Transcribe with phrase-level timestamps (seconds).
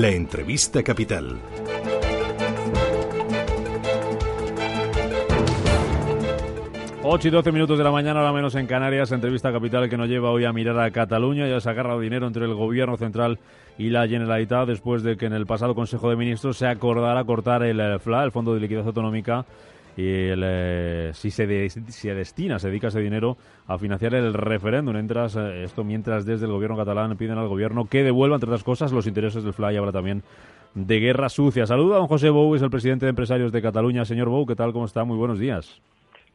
[0.00, 1.38] La entrevista capital.
[7.02, 10.08] Ocho y 12 minutos de la mañana, ahora menos en Canarias, entrevista capital que nos
[10.08, 13.38] lleva hoy a mirar a Cataluña y a sacar dinero entre el gobierno central
[13.76, 17.62] y la Generalitat después de que en el pasado Consejo de Ministros se acordara cortar
[17.62, 19.44] el FLA, el Fondo de Liquidez Autonómica,
[20.08, 23.36] el, eh, si se, destina, se dedica ese dinero
[23.66, 24.96] a financiar el referéndum.
[24.96, 28.64] Entras, eh, esto mientras desde el gobierno catalán piden al gobierno que devuelva, entre otras
[28.64, 30.22] cosas, los intereses del FLA y habla también
[30.74, 31.66] de guerra sucia.
[31.66, 34.04] Saluda a don José Bou, es el presidente de empresarios de Cataluña.
[34.04, 34.72] Señor Bou, ¿qué tal?
[34.72, 35.04] ¿Cómo está?
[35.04, 35.80] Muy buenos días.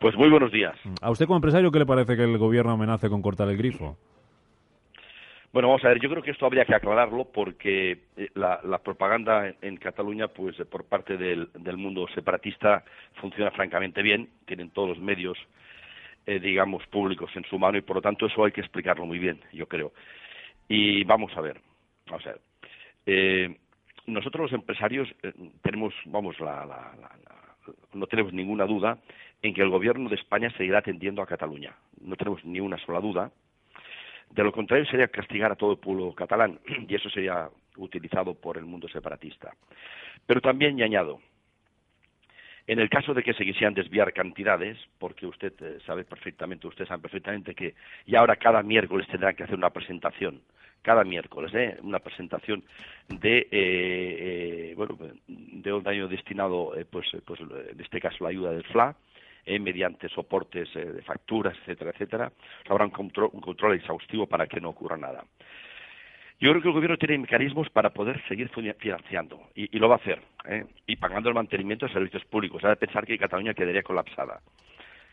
[0.00, 0.76] Pues muy buenos días.
[1.00, 3.96] ¿A usted como empresario qué le parece que el gobierno amenace con cortar el grifo?
[5.56, 9.54] Bueno, vamos a ver, yo creo que esto habría que aclararlo porque eh, la, propaganda
[9.62, 11.48] en, Cataluña, pues por parte del,
[11.78, 15.38] mundo separatista, funciona francamente bien, tienen todos los medios,
[16.26, 19.18] eh, digamos, públicos en su mano y por lo tanto eso hay que explicarlo muy
[19.18, 19.94] bien, yo creo.
[20.68, 21.58] Y vamos a ver,
[22.06, 22.40] vamos a ver.
[23.06, 23.56] Eh,
[24.08, 25.08] nosotros los empresarios
[25.62, 26.36] tenemos, vamos,
[27.94, 28.98] no tenemos ninguna duda
[29.40, 31.74] en que el gobierno de España seguirá atendiendo a Cataluña.
[32.02, 33.32] No tenemos ni una sola duda
[34.30, 38.58] de lo contrario sería castigar a todo el pueblo catalán y eso sería utilizado por
[38.58, 39.54] el mundo separatista.
[40.26, 41.20] Pero también, añado,
[42.66, 46.88] en el caso de que se quisieran desviar cantidades, porque usted eh, sabe perfectamente, ustedes
[46.88, 47.74] saben perfectamente que
[48.06, 50.42] y ahora cada miércoles tendrán que hacer una presentación,
[50.82, 51.78] cada miércoles, ¿eh?
[51.82, 52.64] una presentación
[53.08, 58.50] de eh, eh bueno de un daño destinado, pues, pues en este caso la ayuda
[58.52, 58.96] del FLA,
[59.48, 62.32] eh, mediante soportes eh, de facturas, etcétera, etcétera,
[62.68, 65.24] habrá un control, exhaustivo para que no ocurra nada.
[66.40, 69.98] Yo creo que el gobierno tiene mecanismos para poder seguir financiando y, lo va a
[69.98, 70.64] hacer, ¿eh?
[70.84, 72.64] y pagando el mantenimiento de servicios públicos.
[72.64, 74.40] Ha de pensar que Cataluña quedaría colapsada,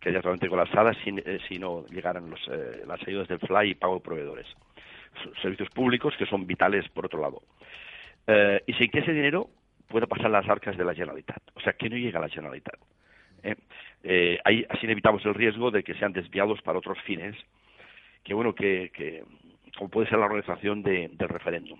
[0.00, 4.46] quedaría totalmente colapsada si, no llegaran las ayudas del FLY y pago de proveedores.
[5.40, 7.42] Servicios públicos que son vitales por otro lado.
[8.66, 9.48] y sin que ese dinero
[9.86, 11.42] pueda pasar las arcas de la Generalitat.
[11.54, 12.76] O sea, que no llega a la Generalitat.
[13.42, 13.56] ¿Eh?
[14.02, 17.34] Eh, ahí así evitamos el riesgo de que sean desviados para otros fines,
[18.22, 19.24] que bueno, que,
[19.76, 21.78] como puede ser la organización del referéndum.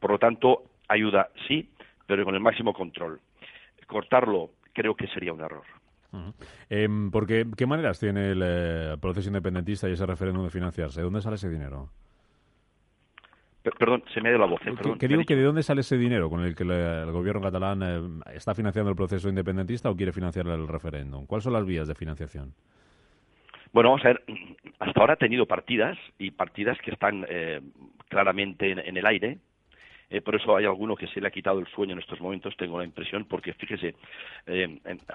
[0.00, 1.68] Por lo tanto, ayuda sí,
[2.06, 3.20] pero con el máximo control.
[3.86, 5.64] Cortarlo creo que sería un error.
[6.70, 11.00] Em, porque, ¿Qué maneras tiene el eh, proceso independentista y ese referéndum de financiarse?
[11.00, 11.90] ¿De dónde sale ese dinero?
[13.78, 14.60] Perdón, se me ha ido la voz.
[14.66, 14.72] ¿eh?
[14.98, 18.34] ¿Qué, digo que de dónde sale ese dinero con el que el gobierno catalán eh,
[18.34, 21.26] está financiando el proceso independentista o quiere financiar el referéndum?
[21.26, 22.54] ¿Cuáles son las vías de financiación?
[23.72, 24.22] Bueno, vamos a ver,
[24.78, 27.60] hasta ahora ha tenido partidas y partidas que están eh,
[28.08, 29.38] claramente en, el aire.
[30.24, 32.78] por eso hay alguno que se le ha quitado el sueño en estos momentos, tengo
[32.78, 33.94] la impresión, porque fíjese,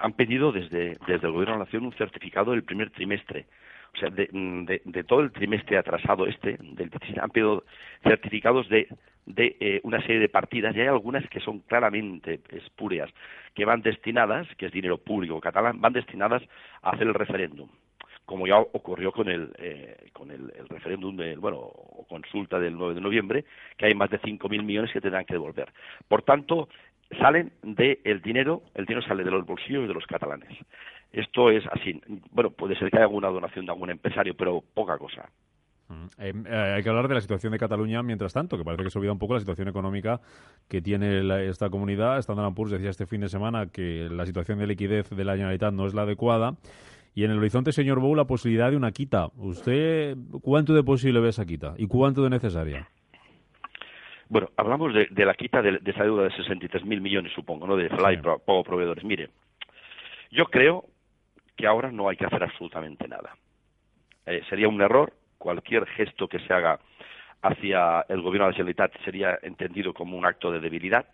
[0.00, 3.46] han pedido desde, desde el Gobierno de la Nación un certificado del primer trimestre
[3.94, 6.90] o sea, mm, de, de, todo el trimestre atrasado este, del
[7.20, 7.64] han pedido
[8.02, 8.88] certificados de,
[9.26, 13.10] de eh, una serie de partidas y hay algunas que son claramente espurias,
[13.54, 16.42] que van destinadas, que es dinero público catalán, van destinadas
[16.82, 17.68] a hacer el referéndum
[18.26, 22.94] como ya ocurrió con el eh, con el, referéndum de, bueno o consulta del 9
[22.94, 23.44] de noviembre
[23.76, 25.70] que hay más de 5.000 millones que tendrán que devolver.
[26.08, 26.68] Por tanto
[27.20, 30.48] salen del dinero el dinero sale de los bolsillos de los catalanes
[31.14, 32.00] esto es así.
[32.32, 35.30] Bueno, puede ser que haya alguna donación de algún empresario, pero poca cosa.
[35.88, 38.82] Mm, eh, eh, hay que hablar de la situación de Cataluña mientras tanto, que parece
[38.82, 40.20] que se olvida un poco la situación económica
[40.68, 42.18] que tiene esta comunidad.
[42.18, 45.72] Standard Poor's decía este fin de semana que la situación de liquidez de la Generalitat
[45.72, 46.54] no es la adecuada.
[47.14, 49.28] Y en el horizonte, señor Bou, la posibilidad de una quita.
[49.36, 52.88] ¿Usted cuánto de posible ve esa quita y cuánto de necesaria?
[54.28, 57.76] Bueno, hablamos de, la quita de, esa deuda de 63.000 millones, supongo, ¿no?
[57.76, 58.22] De Fly, sí.
[58.64, 59.04] proveedores.
[59.04, 59.30] Mire,
[60.32, 60.86] yo creo
[61.56, 63.36] que ahora no hay que hacer absolutamente nada.
[64.26, 66.80] Eh, sería un error, cualquier gesto que se haga
[67.42, 71.06] hacia el gobierno de la Generalitat sería entendido como un acto de debilidad.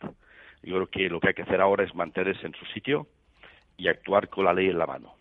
[0.63, 3.09] Yo creo que lo que hay que hacer ahora es mantenerse en su sitio
[3.77, 5.15] y actuar con la ley en la mano.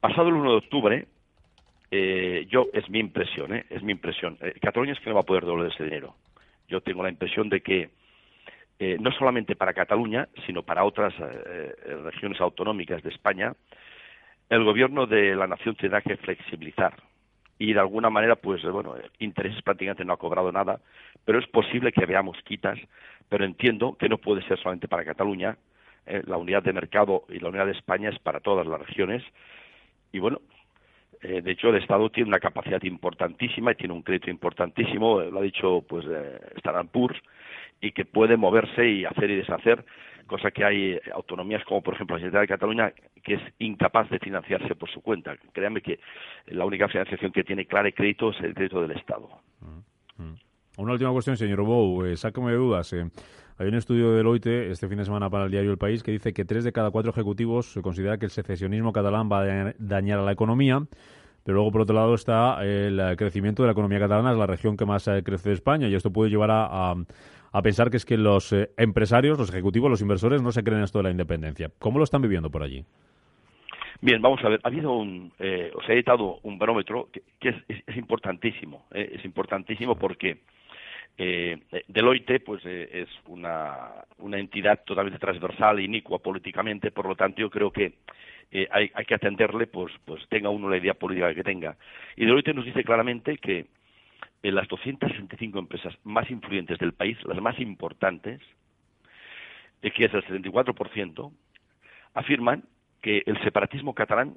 [0.00, 1.06] Pasado el 1 de octubre,
[1.90, 4.38] eh, yo es mi impresión, eh, es mi impresión.
[4.60, 6.14] Cataluña es que no va a poder devolver ese dinero.
[6.68, 7.90] Yo tengo la impresión de que
[8.78, 13.54] eh, no solamente para Cataluña, sino para otras eh, eh, regiones autonómicas de España,
[14.48, 16.94] el gobierno de la nación tendrá que flexibilizar.
[17.58, 20.80] Y de alguna manera, pues bueno, intereses prácticamente no ha cobrado nada,
[21.24, 22.78] pero es posible que veamos quitas,
[23.28, 25.56] pero entiendo que no puede ser solamente para Cataluña,
[26.04, 29.24] eh, la unidad de mercado y la unidad de España es para todas las regiones,
[30.12, 30.40] y bueno,
[31.22, 35.40] eh, de hecho el Estado tiene una capacidad importantísima y tiene un crédito importantísimo, lo
[35.40, 37.18] ha dicho pues eh, Standard Poor's,
[37.80, 39.84] y que puede moverse y hacer y deshacer,
[40.26, 42.92] cosa que hay autonomías como por ejemplo la Generalitat de Cataluña
[43.22, 45.36] que es incapaz de financiarse por su cuenta.
[45.52, 45.98] Créanme que
[46.46, 49.28] la única financiación que tiene clara y crédito es el crédito del Estado.
[49.60, 50.34] Mm, mm.
[50.78, 52.92] Una última cuestión, señor Bou, eh, sácame dudas.
[52.92, 53.08] Eh.
[53.58, 56.12] Hay un estudio de Deloitte este fin de semana para el diario El País que
[56.12, 59.74] dice que tres de cada cuatro ejecutivos se considera que el secesionismo catalán va a
[59.78, 60.82] dañar a la economía.
[61.42, 64.76] Pero luego, por otro lado, está el crecimiento de la economía catalana, es la región
[64.76, 66.94] que más eh, crece de España, y esto puede llevar a, a
[67.62, 70.98] pensar que es que los eh, empresarios, los ejecutivos, los inversores no se creen esto
[70.98, 71.70] de la independencia.
[71.78, 72.84] ¿Cómo lo están viviendo por allí?
[74.00, 74.60] Bien, vamos a ver.
[74.62, 77.08] Ha habido un, eh, os he editado un barómetro
[77.40, 78.86] que, es, importantísimo.
[78.92, 80.38] Eh, es importantísimo porque
[81.16, 81.58] eh,
[81.88, 86.90] Deloitte, pues, es una, entidad totalmente transversal, inicua políticamente.
[86.90, 87.94] Por lo tanto, yo creo que
[88.70, 91.76] hay, hay, que atenderle, pues, pues tenga uno la idea política que tenga.
[92.16, 93.66] Y Deloitte nos dice claramente que
[94.42, 98.40] en las 265 empresas más influyentes del país, las más importantes,
[99.80, 101.32] que es el 74%,
[102.14, 102.64] afirman
[103.02, 104.36] que el separatismo catalán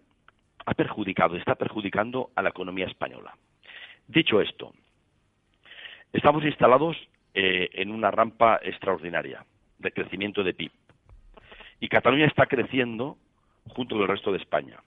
[0.66, 3.36] ha perjudicado, está perjudicando a la economía española.
[4.08, 4.74] Dicho esto,
[6.14, 6.98] estamos instalados
[7.34, 9.46] eh, en una rampa extraordinaria
[9.80, 10.72] de crecimiento de PIB.
[11.80, 13.18] Y Cataluña está creciendo
[13.70, 14.80] junto con el resto de España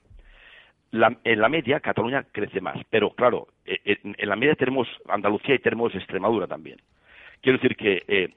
[0.93, 5.55] en la media Cataluña crece más, pero claro, eh, eh, en, la media tenemos Andalucía
[5.55, 6.79] y tenemos Extremadura también.
[7.41, 8.29] Quiero decir que eh,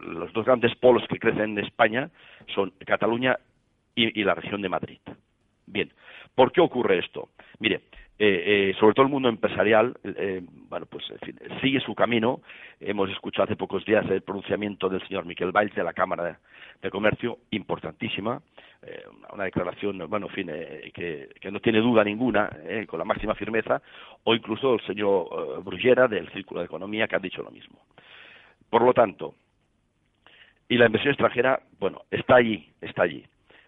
[0.00, 2.10] los dos grandes polos que crecen en España
[2.54, 3.38] son Cataluña
[3.94, 4.98] y, la región de Madrid.
[5.66, 5.92] Bien,
[6.34, 7.28] ¿por qué ocurre esto?
[7.58, 7.82] Mire,
[8.78, 9.96] sobre todo el mundo empresarial,
[10.68, 11.04] bueno, pues
[11.62, 12.40] sigue su camino.
[12.78, 16.38] Hemos escuchado hace pocos días el pronunciamiento del señor Miquel Valls de la Cámara
[16.82, 18.42] de Comercio, importantísima
[18.82, 23.04] eh, una declaración, bueno, en fin, eh, que, no tiene duda ninguna, eh, con la
[23.04, 23.82] máxima firmeza,
[24.24, 27.78] o incluso el señor Bruguera del Círculo de Economía que ha dicho lo mismo.
[28.70, 29.34] Por lo tanto,
[30.68, 33.22] y la inversión extranjera, bueno, está allí, está allí.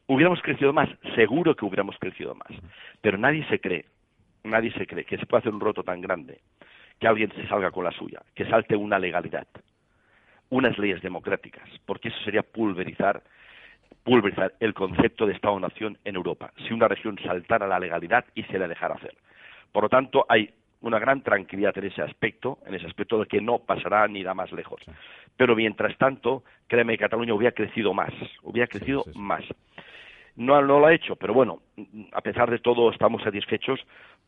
[0.06, 0.88] ¿Hubiéramos crecido más?
[1.14, 2.50] Seguro que hubiéramos crecido más.
[3.02, 3.84] Pero nadie se cree,
[4.44, 6.40] nadie se cree que se puede hacer un roto tan grande,
[6.98, 9.46] que alguien se salga con la suya, que salte una legalidad,
[10.50, 13.22] unas leyes democráticas, porque eso sería pulverizar
[14.04, 18.58] pulverizar el concepto de Estado-nación en Europa, si una región saltara la legalidad y se
[18.58, 19.14] la dejara hacer.
[19.70, 20.50] Por lo tanto, hay
[20.80, 24.34] una gran tranquilidad en ese aspecto, en ese aspecto de que no pasará ni da
[24.34, 24.82] más lejos.
[25.36, 28.12] Pero mientras tanto, créeme que Cataluña hubiera crecido más,
[28.42, 29.44] hubiera crecido más.
[30.34, 31.60] No, no lo ha hecho, pero bueno,
[32.12, 33.80] a pesar de todo estamos satisfechos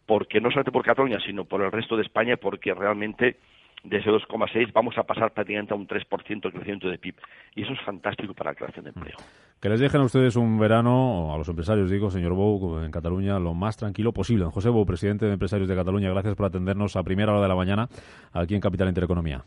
[0.06, 3.36] porque no solamente por Cataluña, sino por el resto de España, porque realmente
[3.84, 7.14] de ese 2,6 vamos a pasar prácticamente a un 3% de crecimiento de PIB.
[7.54, 9.16] Y eso es fantástico para la creación de empleo.
[9.60, 13.38] Que les dejen a ustedes un verano, a los empresarios digo, señor Bou, en Cataluña,
[13.38, 14.46] lo más tranquilo posible.
[14.46, 17.56] José Bou, presidente de Empresarios de Cataluña, gracias por atendernos a primera hora de la
[17.56, 17.88] mañana
[18.32, 19.44] aquí en Capital Intereconomía.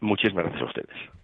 [0.00, 1.19] Muchísimas gracias a ustedes.